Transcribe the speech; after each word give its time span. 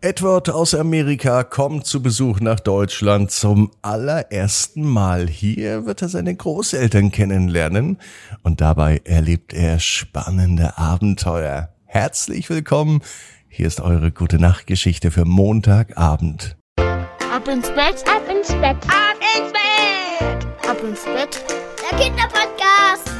Edward 0.00 0.48
aus 0.50 0.76
Amerika 0.76 1.42
kommt 1.42 1.84
zu 1.84 2.00
Besuch 2.00 2.38
nach 2.38 2.60
Deutschland 2.60 3.32
zum 3.32 3.72
allerersten 3.82 4.84
Mal. 4.84 5.26
Hier 5.26 5.86
wird 5.86 6.02
er 6.02 6.08
seine 6.08 6.36
Großeltern 6.36 7.10
kennenlernen 7.10 7.98
und 8.44 8.60
dabei 8.60 9.00
erlebt 9.04 9.52
er 9.52 9.80
spannende 9.80 10.78
Abenteuer. 10.78 11.70
Herzlich 11.84 12.48
willkommen. 12.48 13.00
Hier 13.48 13.66
ist 13.66 13.80
eure 13.80 14.12
gute 14.12 14.38
Nachtgeschichte 14.38 15.10
für 15.10 15.24
Montagabend. 15.24 16.56
Ab 16.78 17.48
ins 17.48 17.68
Bett, 17.70 18.04
ab 18.06 18.22
ins 18.30 18.48
Bett, 18.52 18.76
ab 18.86 19.18
ins 19.36 19.52
Bett, 19.52 20.68
ab 20.68 20.78
ins 20.84 21.02
Bett. 21.02 21.44
Der 21.90 21.98
Kinderpodcast. 21.98 23.17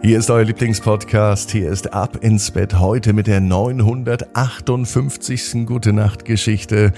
Hier 0.00 0.20
ist 0.20 0.30
euer 0.30 0.44
Lieblingspodcast. 0.44 1.50
Hier 1.50 1.72
ist 1.72 1.92
Ab 1.92 2.18
ins 2.22 2.52
Bett 2.52 2.78
heute 2.78 3.12
mit 3.12 3.26
der 3.26 3.40
958. 3.40 5.66
Gute 5.66 5.92
Nacht 5.92 6.24
Geschichte. 6.24 6.92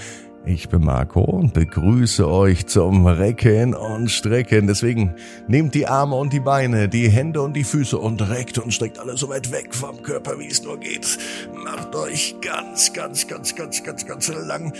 Ich 0.45 0.69
bin 0.69 0.85
Marco 0.85 1.21
und 1.21 1.55
begrüße 1.55 2.29
euch 2.29 2.67
zum 2.67 3.07
Recken 3.07 3.73
und 3.73 4.11
Strecken. 4.11 4.67
Deswegen 4.67 5.15
nehmt 5.47 5.73
die 5.73 5.87
Arme 5.87 6.15
und 6.15 6.31
die 6.31 6.41
Beine, 6.41 6.89
die 6.89 7.09
Hände 7.09 7.41
und 7.41 7.53
die 7.53 7.63
Füße 7.63 7.97
und 7.97 8.21
reckt 8.29 8.59
und 8.59 8.71
streckt 8.71 8.99
alles 8.99 9.19
so 9.19 9.29
weit 9.29 9.51
weg 9.51 9.73
vom 9.73 10.03
Körper, 10.03 10.37
wie 10.37 10.47
es 10.47 10.63
nur 10.63 10.79
geht. 10.79 11.17
Macht 11.63 11.95
euch 11.95 12.35
ganz, 12.41 12.93
ganz, 12.93 13.25
ganz, 13.27 13.55
ganz, 13.55 13.83
ganz, 13.83 14.05
ganz 14.05 14.27
lang. 14.27 14.73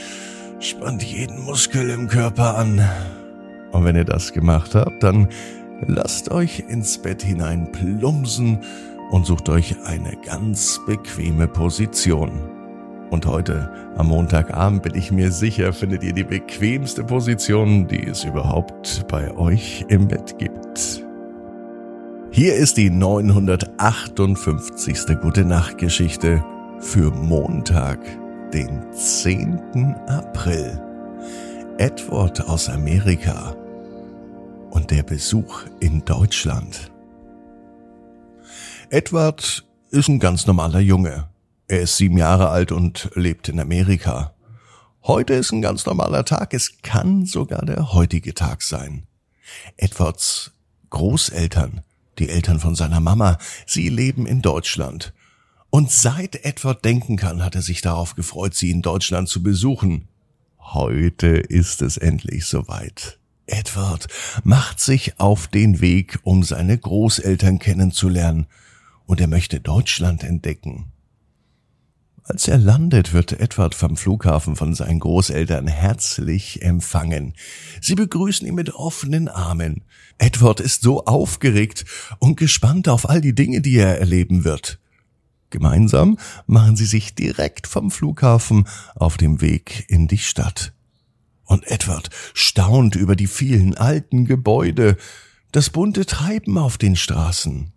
Spannt 0.60 1.02
jeden 1.02 1.44
Muskel 1.44 1.90
im 1.90 2.08
Körper 2.08 2.56
an. 2.56 2.88
Und 3.72 3.84
wenn 3.84 3.96
ihr 3.96 4.06
das 4.06 4.32
gemacht 4.32 4.76
habt, 4.76 5.02
dann 5.02 5.28
Lasst 5.88 6.30
euch 6.32 6.66
ins 6.68 7.00
Bett 7.00 7.24
hinein 7.24 7.72
plumsen 7.72 8.60
und 9.10 9.26
sucht 9.26 9.50
euch 9.50 9.78
eine 9.86 10.16
ganz 10.26 10.80
bequeme 10.86 11.48
Position. 11.48 12.32
Und 13.10 13.26
heute, 13.26 13.72
am 13.98 14.08
Montagabend, 14.08 14.84
bin 14.84 14.96
ich 14.96 15.12
mir 15.12 15.32
sicher, 15.32 15.74
findet 15.74 16.04
ihr 16.04 16.14
die 16.14 16.24
bequemste 16.24 17.04
Position, 17.04 17.88
die 17.88 18.08
es 18.08 18.24
überhaupt 18.24 19.06
bei 19.10 19.36
euch 19.36 19.84
im 19.90 20.08
Bett 20.08 20.38
gibt. 20.38 21.04
Hier 22.30 22.56
ist 22.56 22.78
die 22.78 22.90
958. 22.90 25.20
Gute 25.22 25.44
Nacht 25.44 25.78
Geschichte 25.78 26.42
für 26.80 27.12
Montag, 27.12 28.00
den 28.54 28.82
10. 28.94 29.60
April. 30.08 30.82
Edward 31.78 32.48
aus 32.48 32.70
Amerika 32.70 33.54
und 34.72 34.90
der 34.90 35.04
Besuch 35.04 35.64
in 35.80 36.04
Deutschland. 36.06 36.92
Edward 38.90 39.66
ist 39.92 40.08
ein 40.08 40.20
ganz 40.20 40.48
normaler 40.48 40.80
Junge. 40.80 41.30
Er 41.68 41.82
ist 41.82 41.98
sieben 41.98 42.18
Jahre 42.18 42.50
alt 42.50 42.72
und 42.72 43.12
lebt 43.16 43.50
in 43.50 43.60
Amerika. 43.60 44.34
Heute 45.04 45.34
ist 45.34 45.52
ein 45.52 45.62
ganz 45.62 45.86
normaler 45.86 46.26
Tag. 46.26 46.54
Es 46.54 46.82
kann 46.82 47.26
sogar 47.26 47.66
der 47.66 47.94
heutige 47.94 48.34
Tag 48.34 48.62
sein. 48.62 49.08
Edwards 49.78 50.52
Großeltern, 50.90 51.82
die 52.20 52.30
Eltern 52.30 52.60
von 52.60 52.76
seiner 52.76 53.00
Mama, 53.00 53.38
sie 53.66 53.90
leben 53.90 54.26
in 54.26 54.42
Deutschland. 54.42 55.14
Und 55.70 55.90
seit 55.92 56.44
Edward 56.46 56.84
denken 56.84 57.16
kann, 57.16 57.44
hat 57.44 57.56
er 57.56 57.62
sich 57.62 57.82
darauf 57.82 58.16
gefreut, 58.16 58.56
sie 58.56 58.72
in 58.72 58.82
Deutschland 58.82 59.30
zu 59.30 59.42
besuchen. 59.42 60.08
Heute 60.60 61.28
ist 61.28 61.82
es 61.82 61.98
endlich 61.98 62.46
soweit. 62.46 63.21
Edward 63.46 64.08
macht 64.44 64.80
sich 64.80 65.20
auf 65.20 65.48
den 65.48 65.82
Weg, 65.82 66.20
um 66.24 66.44
seine 66.44 66.78
Großeltern 66.78 67.60
kennenzulernen, 67.60 68.48
und 69.06 69.20
er 69.20 69.28
möchte 69.28 69.60
Deutschland 69.60 70.24
entdecken. 70.24 70.92
Als 72.24 72.48
er 72.48 72.58
landet, 72.58 73.14
wird 73.14 73.34
Edward 73.40 73.76
vom 73.76 73.98
Flughafen 73.98 74.56
von 74.56 74.74
seinen 74.76 75.00
Großeltern 75.00 75.68
herzlich 75.68 76.62
empfangen. 76.62 77.34
Sie 77.82 77.96
begrüßen 77.96 78.48
ihn 78.48 78.56
mit 78.56 78.74
offenen 78.74 79.28
Armen. 79.28 79.84
Edward 80.18 80.60
ist 80.60 80.84
so 80.84 81.06
aufgeregt 81.06 81.84
und 82.20 82.38
gespannt 82.38 82.88
auf 82.88 83.10
all 83.10 83.22
die 83.22 83.36
Dinge, 83.36 83.60
die 83.60 83.76
er 83.76 84.00
erleben 84.00 84.44
wird. 84.44 84.80
Gemeinsam 85.50 86.18
machen 86.46 86.76
sie 86.78 86.86
sich 86.86 87.16
direkt 87.16 87.68
vom 87.68 87.92
Flughafen 87.92 88.68
auf 88.96 89.18
dem 89.18 89.42
Weg 89.42 89.86
in 89.90 90.08
die 90.08 90.20
Stadt. 90.20 90.74
Und 91.52 91.70
Edward 91.70 92.10
staunt 92.34 92.96
über 92.96 93.18
die 93.18 93.28
vielen 93.28 93.76
alten 93.76 94.24
Gebäude, 94.24 94.96
das 95.52 95.70
bunte 95.70 96.06
Treiben 96.06 96.58
auf 96.58 96.78
den 96.78 96.96
Straßen. 96.96 97.74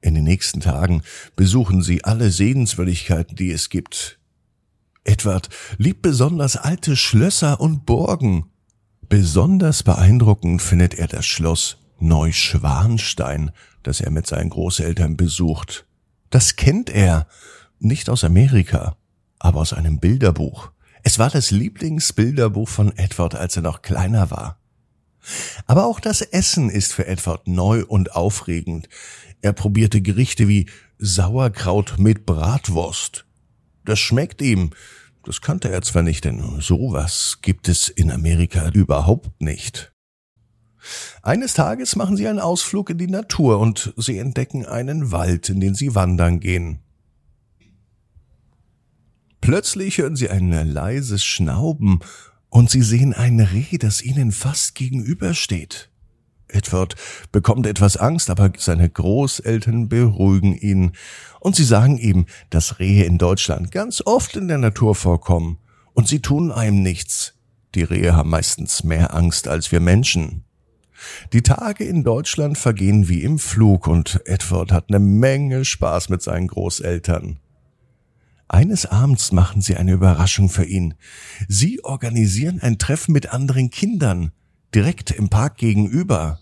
In 0.00 0.14
den 0.14 0.24
nächsten 0.24 0.60
Tagen 0.60 1.02
besuchen 1.36 1.82
sie 1.82 2.02
alle 2.02 2.30
Sehenswürdigkeiten, 2.30 3.36
die 3.36 3.50
es 3.50 3.68
gibt. 3.68 4.18
Edward 5.04 5.50
liebt 5.76 6.00
besonders 6.00 6.56
alte 6.56 6.96
Schlösser 6.96 7.60
und 7.60 7.84
Burgen. 7.84 8.46
Besonders 9.06 9.82
beeindruckend 9.82 10.62
findet 10.62 10.94
er 10.94 11.08
das 11.08 11.26
Schloss 11.26 11.76
Neuschwanstein, 11.98 13.50
das 13.82 14.00
er 14.00 14.10
mit 14.10 14.26
seinen 14.26 14.48
Großeltern 14.48 15.18
besucht. 15.18 15.84
Das 16.30 16.56
kennt 16.56 16.88
er, 16.88 17.26
nicht 17.80 18.08
aus 18.08 18.24
Amerika, 18.24 18.96
aber 19.38 19.60
aus 19.60 19.74
einem 19.74 20.00
Bilderbuch. 20.00 20.72
Es 21.02 21.18
war 21.18 21.30
das 21.30 21.50
Lieblingsbilderbuch 21.50 22.68
von 22.68 22.96
Edward, 22.96 23.34
als 23.34 23.56
er 23.56 23.62
noch 23.62 23.82
kleiner 23.82 24.30
war. 24.30 24.58
Aber 25.66 25.86
auch 25.86 26.00
das 26.00 26.20
Essen 26.20 26.70
ist 26.70 26.92
für 26.92 27.06
Edward 27.06 27.46
neu 27.46 27.84
und 27.84 28.14
aufregend. 28.14 28.88
Er 29.40 29.52
probierte 29.52 30.00
Gerichte 30.00 30.48
wie 30.48 30.68
Sauerkraut 30.98 31.96
mit 31.98 32.26
Bratwurst. 32.26 33.24
Das 33.84 33.98
schmeckt 33.98 34.40
ihm. 34.42 34.70
Das 35.24 35.40
kannte 35.40 35.70
er 35.70 35.82
zwar 35.82 36.02
nicht, 36.02 36.24
denn 36.24 36.60
sowas 36.60 37.38
gibt 37.42 37.68
es 37.68 37.88
in 37.88 38.10
Amerika 38.10 38.68
überhaupt 38.70 39.40
nicht. 39.40 39.92
Eines 41.22 41.54
Tages 41.54 41.94
machen 41.94 42.16
sie 42.16 42.26
einen 42.26 42.40
Ausflug 42.40 42.90
in 42.90 42.98
die 42.98 43.06
Natur 43.06 43.60
und 43.60 43.92
sie 43.96 44.18
entdecken 44.18 44.66
einen 44.66 45.12
Wald, 45.12 45.48
in 45.48 45.60
den 45.60 45.74
sie 45.74 45.94
wandern 45.94 46.40
gehen. 46.40 46.80
Plötzlich 49.42 49.98
hören 49.98 50.14
sie 50.14 50.30
ein 50.30 50.52
leises 50.52 51.24
Schnauben 51.24 51.98
und 52.48 52.70
sie 52.70 52.80
sehen 52.80 53.12
ein 53.12 53.40
Reh, 53.40 53.76
das 53.76 54.00
ihnen 54.00 54.30
fast 54.30 54.76
gegenübersteht. 54.76 55.90
Edward 56.46 56.94
bekommt 57.32 57.66
etwas 57.66 57.96
Angst, 57.96 58.30
aber 58.30 58.52
seine 58.56 58.88
Großeltern 58.88 59.88
beruhigen 59.88 60.54
ihn 60.56 60.92
und 61.40 61.56
sie 61.56 61.64
sagen 61.64 61.98
ihm, 61.98 62.26
dass 62.50 62.78
Rehe 62.78 63.04
in 63.04 63.18
Deutschland 63.18 63.72
ganz 63.72 64.00
oft 64.06 64.36
in 64.36 64.46
der 64.46 64.58
Natur 64.58 64.94
vorkommen 64.94 65.58
und 65.92 66.06
sie 66.06 66.20
tun 66.20 66.52
einem 66.52 66.80
nichts. 66.80 67.34
Die 67.74 67.82
Rehe 67.82 68.14
haben 68.14 68.30
meistens 68.30 68.84
mehr 68.84 69.12
Angst 69.12 69.48
als 69.48 69.72
wir 69.72 69.80
Menschen. 69.80 70.44
Die 71.32 71.42
Tage 71.42 71.82
in 71.82 72.04
Deutschland 72.04 72.58
vergehen 72.58 73.08
wie 73.08 73.24
im 73.24 73.40
Flug 73.40 73.88
und 73.88 74.20
Edward 74.24 74.70
hat 74.70 74.84
eine 74.88 75.00
Menge 75.00 75.64
Spaß 75.64 76.10
mit 76.10 76.22
seinen 76.22 76.46
Großeltern. 76.46 77.40
Eines 78.52 78.84
Abends 78.84 79.32
machen 79.32 79.62
sie 79.62 79.76
eine 79.76 79.92
Überraschung 79.92 80.50
für 80.50 80.66
ihn. 80.66 80.92
Sie 81.48 81.82
organisieren 81.82 82.60
ein 82.60 82.78
Treffen 82.78 83.12
mit 83.12 83.32
anderen 83.32 83.70
Kindern, 83.70 84.30
direkt 84.74 85.10
im 85.10 85.30
Park 85.30 85.56
gegenüber. 85.56 86.38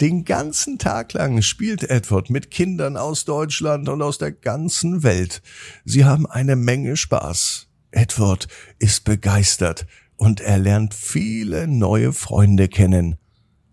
Den 0.00 0.24
ganzen 0.24 0.78
Tag 0.78 1.14
lang 1.14 1.42
spielt 1.42 1.82
Edward 1.90 2.30
mit 2.30 2.52
Kindern 2.52 2.96
aus 2.96 3.24
Deutschland 3.24 3.88
und 3.88 4.02
aus 4.02 4.18
der 4.18 4.30
ganzen 4.30 5.02
Welt. 5.02 5.42
Sie 5.84 6.04
haben 6.04 6.26
eine 6.26 6.54
Menge 6.54 6.96
Spaß. 6.96 7.66
Edward 7.90 8.46
ist 8.78 9.02
begeistert 9.02 9.84
und 10.14 10.40
er 10.40 10.58
lernt 10.58 10.94
viele 10.94 11.66
neue 11.66 12.12
Freunde 12.12 12.68
kennen. 12.68 13.16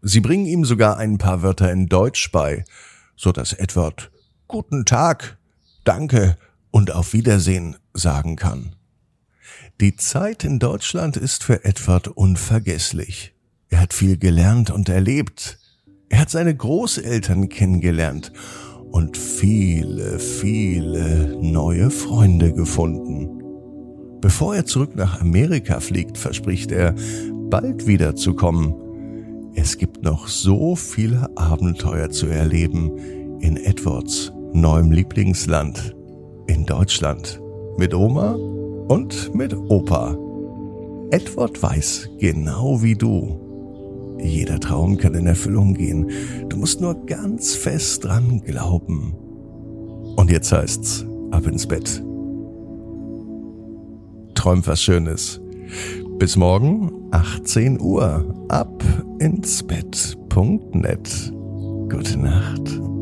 Sie 0.01 0.21
bringen 0.21 0.47
ihm 0.47 0.65
sogar 0.65 0.97
ein 0.97 1.19
paar 1.19 1.43
Wörter 1.43 1.71
in 1.71 1.87
Deutsch 1.87 2.31
bei, 2.31 2.65
so 3.15 3.31
dass 3.31 3.53
Edward 3.53 4.09
Guten 4.47 4.85
Tag, 4.85 5.37
Danke 5.83 6.35
und 6.73 6.91
auf 6.91 7.13
Wiedersehen 7.13 7.77
sagen 7.93 8.35
kann. 8.35 8.75
Die 9.79 9.95
Zeit 9.95 10.43
in 10.43 10.57
Deutschland 10.57 11.17
ist 11.17 11.43
für 11.43 11.63
Edward 11.63 12.07
unvergesslich. 12.07 13.33
Er 13.69 13.79
hat 13.79 13.93
viel 13.93 14.17
gelernt 14.17 14.71
und 14.71 14.89
erlebt. 14.89 15.59
Er 16.09 16.19
hat 16.21 16.31
seine 16.31 16.55
Großeltern 16.55 17.47
kennengelernt 17.49 18.33
und 18.91 19.17
viele, 19.17 20.17
viele 20.17 21.37
neue 21.41 21.91
Freunde 21.91 22.53
gefunden. 22.53 23.29
Bevor 24.19 24.55
er 24.55 24.65
zurück 24.65 24.95
nach 24.95 25.21
Amerika 25.21 25.79
fliegt, 25.79 26.17
verspricht 26.17 26.71
er, 26.71 26.95
bald 27.51 27.85
wiederzukommen. 27.85 28.73
Es 29.53 29.77
gibt 29.77 30.01
noch 30.01 30.27
so 30.27 30.75
viele 30.75 31.29
Abenteuer 31.37 32.09
zu 32.09 32.25
erleben 32.25 32.97
in 33.41 33.57
Edwards 33.57 34.31
neuem 34.53 34.91
Lieblingsland 34.91 35.95
in 36.47 36.65
Deutschland. 36.65 37.41
Mit 37.77 37.93
Oma 37.93 38.33
und 38.87 39.33
mit 39.33 39.55
Opa. 39.55 40.17
Edward 41.11 41.61
weiß, 41.61 42.09
genau 42.19 42.81
wie 42.81 42.95
du. 42.95 43.39
Jeder 44.19 44.59
Traum 44.59 44.97
kann 44.97 45.15
in 45.15 45.27
Erfüllung 45.27 45.73
gehen. 45.73 46.09
Du 46.49 46.57
musst 46.57 46.81
nur 46.81 47.05
ganz 47.05 47.55
fest 47.55 48.05
dran 48.05 48.41
glauben. 48.45 49.13
Und 50.15 50.31
jetzt 50.31 50.51
heißt's, 50.51 51.05
ab 51.31 51.47
ins 51.47 51.67
Bett. 51.67 52.03
träumt 54.43 54.67
was 54.67 54.81
Schönes. 54.81 55.39
Bis 56.19 56.35
morgen, 56.35 56.91
18 57.11 57.79
Uhr, 57.79 58.45
ab 58.49 58.83
ins 59.19 59.63
Bett.net. 59.63 61.33
Gute 61.89 62.19
Nacht. 62.19 62.92